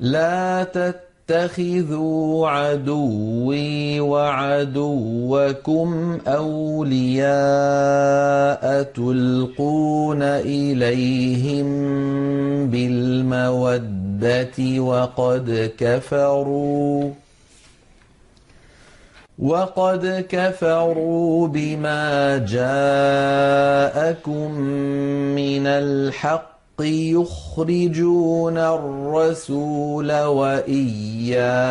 لا 0.00 0.64
تتخذوا 1.28 2.48
عدوي 2.48 4.00
وعدوكم 4.00 5.88
أولياء 6.26 7.32
تلقون 8.82 10.22
إليهم 10.22 11.66
بالمودة 12.70 14.58
وقد 14.78 15.72
كفروا 15.78 17.10
وقد 19.38 20.26
كفروا 20.28 21.48
بما 21.48 22.38
جاءكم 22.38 22.60
من 25.34 25.66
الحق 25.66 26.47
يخرجون 26.80 28.58
الرسول 28.58 30.12
وإياكم 30.22 31.68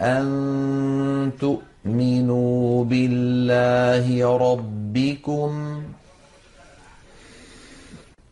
أن 0.00 1.30
تؤمنوا 1.40 2.84
بالله 2.84 4.36
ربكم 4.36 5.80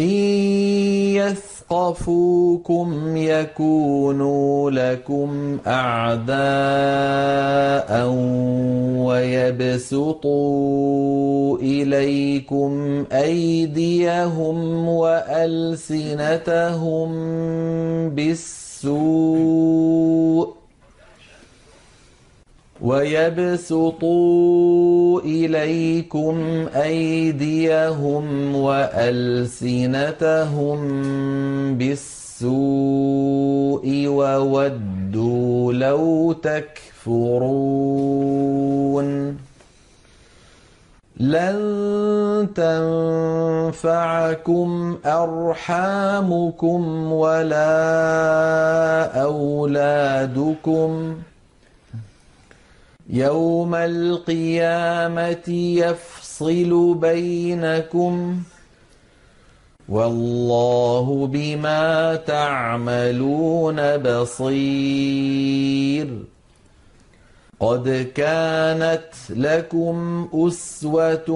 إن 0.00 0.06
يثقفوكم 1.70 3.16
يكونوا 3.16 4.70
لكم 4.70 5.58
أعداء 5.66 6.32
ويبسطوا 10.32 11.58
إليكم 11.58 13.04
أيديهم 13.12 14.88
وألسنتهم 14.88 16.28
بالسوء 18.08 19.42
ويبسطوا 22.82 24.40
إليكم 25.20 26.66
أيديهم 26.74 28.56
وألسنتهم 28.56 30.78
بالسوء 31.78 32.46
وودوا 34.06 35.72
لو 35.72 36.32
تكفرون. 36.32 37.52
لن 41.20 42.48
تنفعكم 43.74 44.98
أرحامكم 45.06 47.12
ولا 47.12 47.72
أولادكم. 49.22 51.16
يوم 53.12 53.74
القيامة 53.74 55.48
يفصل 55.48 56.94
بينكم 56.94 58.42
والله 59.88 61.26
بما 61.26 62.16
تعملون 62.16 63.96
بصير. 63.96 65.12
قد 67.62 68.10
كانت 68.14 69.08
لكم 69.30 70.28
أسوة 70.34 71.28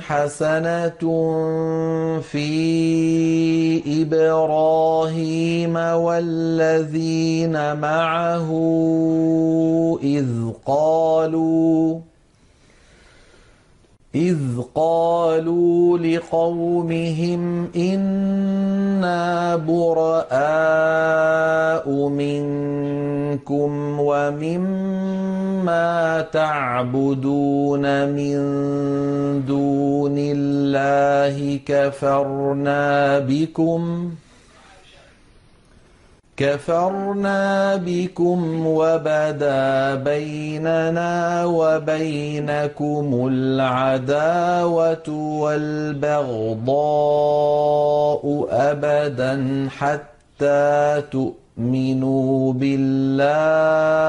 حسنة 0.00 1.02
في 2.20 4.02
إبراهيم 4.02 5.76
والذين 5.76 7.76
معه 7.76 8.48
إذ 10.02 10.26
قالوا 10.66 11.98
إذ 14.14 14.38
قالوا 14.74 15.98
لقومهم 15.98 17.70
إنا 19.02 19.56
براء 19.56 20.26
منكم 22.08 23.70
ومما 24.00 25.80
تعبدون 26.32 28.08
من 28.08 28.38
دون 29.46 30.14
الله 30.18 31.60
كفرنا 31.66 33.18
بكم 33.18 34.10
كفرنا 36.36 37.76
بكم 37.76 38.66
وبدا 38.66 39.94
بيننا 39.94 41.44
وبينكم 41.44 43.28
العداوة 43.32 45.08
والبغضاء 45.42 46.72
أبدا 48.50 49.68
حتى 49.78 51.02
تؤمنوا 51.10 52.52
بالله. 52.52 54.02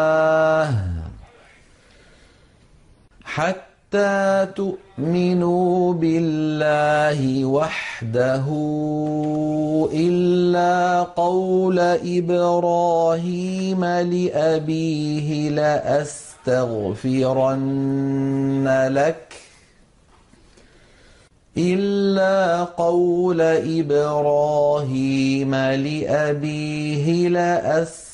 حتى 3.24 3.73
تؤمنوا 4.45 5.94
بالله 5.94 7.45
وحده 7.45 8.45
إلا 9.94 11.04
قول 11.04 11.80
إبراهيم 12.19 13.86
لأبيه 13.86 15.50
لأستغفرن 15.50 16.88
لك 18.92 19.34
إلا 21.57 22.63
قول 22.63 23.42
إبراهيم 23.81 25.56
لأبيه 25.56 27.28
لأستغفرن 27.28 28.12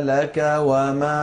لك 0.00 0.38
وما 0.58 1.16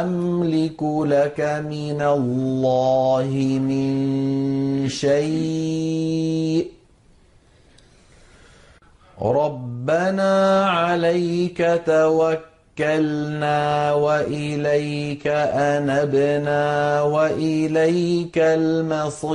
أملك 0.00 0.82
لك 0.82 1.40
من 1.68 2.02
الله 2.02 3.28
من 3.60 4.88
شيء 4.88 6.66
ربنا 9.22 10.66
عليك 10.70 11.80
توكلنا 11.86 13.92
وإليك 13.92 15.26
أنبنا 15.76 17.02
وإليك 17.02 18.38
المصير 18.38 19.34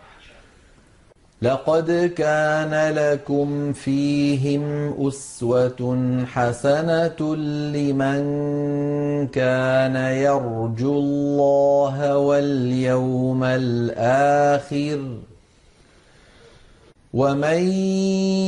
لقد 1.41 2.13
كان 2.17 2.93
لكم 2.95 3.73
فيهم 3.73 4.93
أسوة 5.07 5.97
حسنة 6.25 7.35
لمن 7.75 8.21
كان 9.27 9.95
يرجو 9.95 10.99
الله 10.99 12.17
واليوم 12.17 13.43
الآخر 13.43 14.99
ومن 17.13 17.71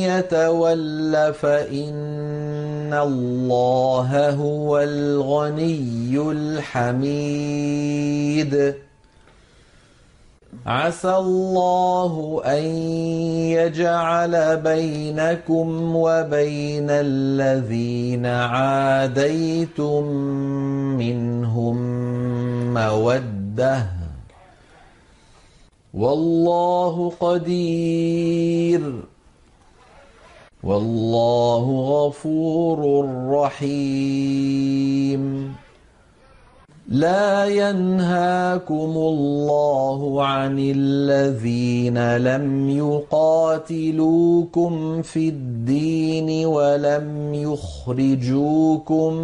يتول 0.06 1.34
فإن 1.34 2.94
الله 2.94 4.30
هو 4.30 4.78
الغني 4.78 6.18
الحميد 6.30 7.64
عسى 10.66 11.16
الله 11.16 12.42
أن 12.44 12.64
يجعل 13.50 14.56
بينكم 14.56 15.96
وبين 15.96 16.86
الذين 16.90 18.26
عاديتم 18.26 20.04
منهم 20.98 21.76
مودة. 22.74 23.86
والله 25.94 27.12
قدير. 27.20 29.02
والله 30.62 31.64
غفور 31.70 33.08
رحيم. 33.30 34.74
لا 36.94 37.46
ينهاكم 37.46 38.92
الله 38.96 40.24
عن 40.24 40.58
الذين 40.58 42.16
لم 42.16 42.70
يقاتلوكم 43.10 44.22
في 45.02 45.28
الدين 45.28 46.46
ولم 46.46 47.34
يخرجوكم 47.34 49.14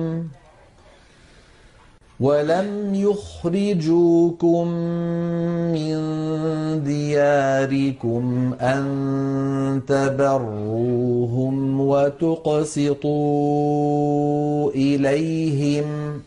ولم 2.20 2.94
يخرجوكم 2.94 4.68
من 5.72 5.96
دياركم 6.84 8.54
أن 8.60 9.80
تبروهم 9.86 11.80
وتقسطوا 11.80 13.10
إليهم 14.70 16.20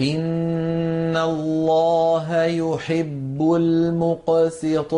إن 0.00 1.16
الله 1.16 2.44
يحب 2.44 3.52
المقسطين. 3.56 4.94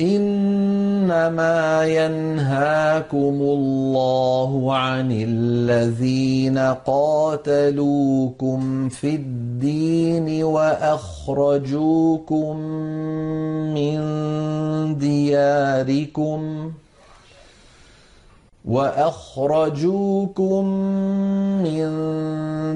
إنما 0.00 1.84
ينهاكم 1.84 3.36
الله 3.40 4.74
عن 4.74 5.12
الذين 5.12 6.58
قاتلوكم 6.86 8.58
في 8.88 9.14
الدين 9.14 10.44
وأخرجوكم 10.44 11.76
من 13.74 13.98
دياركم 14.98 16.72
ۖ 16.84 16.87
وأخرجوكم 18.68 20.64
من 21.64 21.88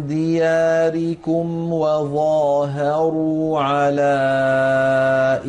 دياركم 0.06 1.72
وظاهروا 1.72 3.60
على 3.60 4.12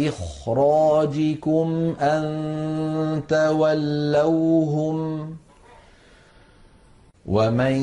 إخراجكم 0.07 1.93
أن 2.01 3.21
تولوهم 3.27 4.97
ومن 7.25 7.75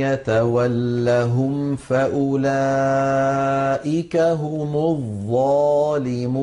يتولهم 0.00 1.76
فأولئك 1.76 2.56
هم 4.16 4.76
الظالمون 4.76 6.42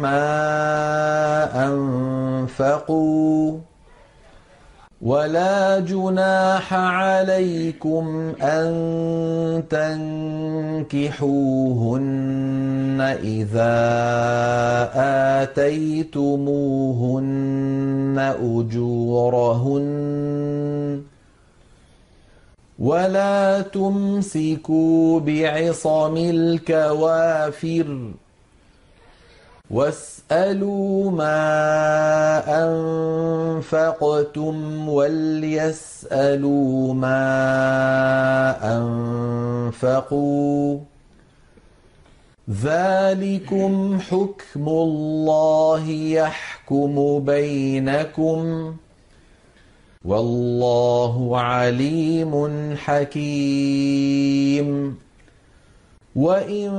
ما 0.00 1.66
أنفقوا 1.68 3.58
ولا 5.02 5.80
جناح 5.80 6.74
عليكم 6.74 8.32
أن 8.42 9.62
تنكحوهن 10.90 11.40
إذا 13.24 13.80
آتيتموهن 15.42 16.50
أجورهن 18.42 19.90
ولا 22.78 23.60
تمسكوا 23.60 25.20
بعصم 25.20 26.16
الكوافر 26.16 28.10
واسألوا 29.70 31.10
ما 31.10 31.42
أنفقتم 33.58 34.88
وليسألوا 34.88 36.94
ما 36.94 37.26
أنفقوا 38.76 40.78
ذلكم 42.50 43.98
حكم 44.00 44.68
الله 44.68 45.90
يحكم 45.90 47.24
بينكم 47.24 48.74
والله 50.04 51.40
عليم 51.40 52.54
حكيم 52.76 54.70
وإن 56.16 56.70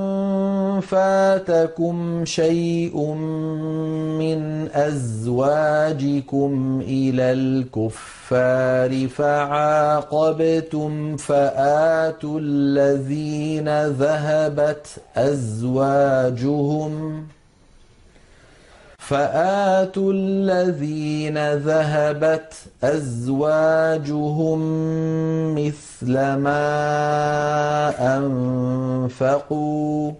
فاتكم 0.81 2.25
شيء 2.25 3.13
من 4.19 4.67
أزواجكم 4.73 6.51
إلى 6.87 7.31
الكفار 7.31 9.07
فعاقبتم 9.07 10.91
فآتوا 11.17 12.39
الذين 12.43 13.85
ذهبت 13.87 14.87
أزواجهم 15.15 16.91
فآتوا 19.01 20.13
الذين 20.13 21.37
ذهبت 21.53 22.53
أزواجهم 22.83 24.59
مثل 25.55 26.13
ما 26.45 26.67
أنفقوا. 28.17 30.11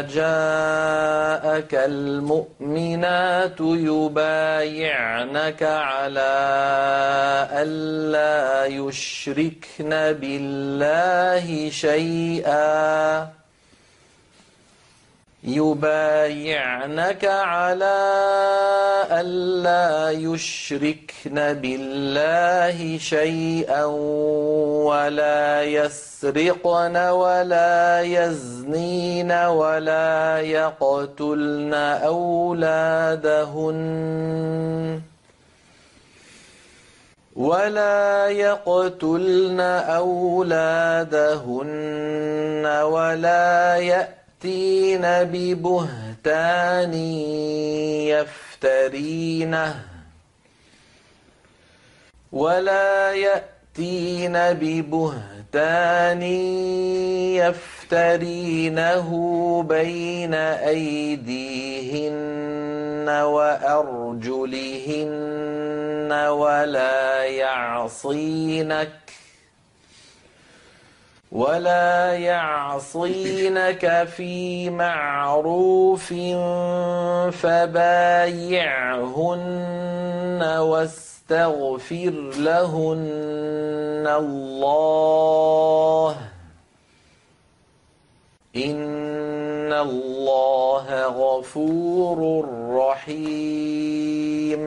جاءك 0.00 1.74
المؤمنات 1.74 3.60
يبايعنك 3.60 5.62
على 5.62 6.36
ألا 7.52 8.66
يشركن 8.66 9.90
بالله 9.90 11.70
شيئا. 11.70 13.28
يبايعنك 15.46 17.24
على 17.24 17.98
ألا 19.10 20.10
يشركن 20.10 21.34
بالله 21.34 22.98
شيئا 22.98 23.84
ولا 24.90 25.62
يسرقن 25.62 26.96
ولا 26.96 28.00
يزنين 28.00 29.32
ولا 29.32 30.40
يقتلن 30.40 31.74
أولادهن 32.04 33.76
ولا 37.36 38.28
يقتلن 38.28 39.60
أولادهن 40.00 41.46
ولا 42.82 43.76
يأتين 43.76 44.15
يأتين 44.44 45.02
ببهتان 45.32 46.94
يفترينه 48.12 49.74
ولا 52.32 53.12
يأتين 53.12 54.32
ببهتان 54.32 56.22
يفترينه 57.32 59.08
بين 59.68 60.34
أيديهن 60.68 62.16
وأرجلهن 63.08 64.36
ولا 66.12 67.24
يعصينك 67.24 69.05
ولا 71.36 72.16
يعصينك 72.16 74.08
في 74.16 74.70
معروف 74.70 76.08
فبايعهن 77.40 78.82
واستغفر 80.58 82.14
لهن 82.38 84.06
الله 84.20 86.16
إن 88.56 89.72
الله 89.72 90.86
غفور 91.06 92.18
رحيم. 92.72 94.62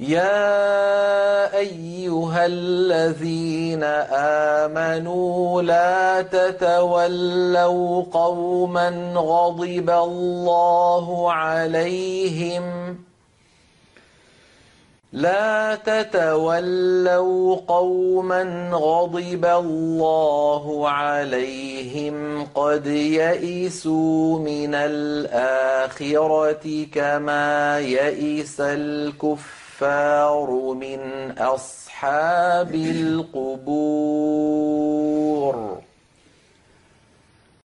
يا 0.00 1.11
أيها 1.62 2.46
الذين 2.46 3.82
آمنوا 4.62 5.62
لا 5.62 6.22
تتولوا 6.22 8.04
قوما 8.12 9.12
غضب 9.16 9.90
الله 9.90 11.32
عليهم. 11.32 12.98
لا 15.12 15.74
تتولوا 15.74 17.56
قوما 17.68 18.70
غضب 18.72 19.44
الله 19.44 20.88
عليهم. 20.88 22.46
قد 22.54 22.86
يئسوا 22.86 24.38
من 24.38 24.74
الآخرة 24.74 26.64
كما 26.94 27.78
يئس 27.78 28.60
الكفر. 28.60 29.61
الكفار 29.82 30.74
من 30.74 31.00
أصحاب 31.38 32.74
القبور. 32.74 33.92